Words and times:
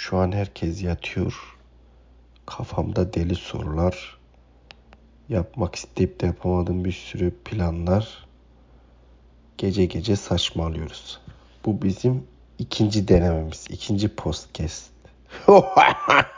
Şu 0.00 0.16
an 0.16 0.32
herkes 0.32 0.82
yatıyor. 0.82 1.56
Kafamda 2.46 3.14
deli 3.14 3.34
sorular. 3.34 4.18
Yapmak 5.28 5.74
isteyip 5.74 6.20
de 6.20 6.26
yapamadığım 6.26 6.84
bir 6.84 6.92
sürü 6.92 7.34
planlar. 7.44 8.26
Gece 9.58 9.84
gece 9.86 10.16
saçmalıyoruz. 10.16 11.20
Bu 11.64 11.82
bizim 11.82 12.26
ikinci 12.58 13.08
denememiz, 13.08 13.66
ikinci 13.70 14.16
podcast. 14.16 14.90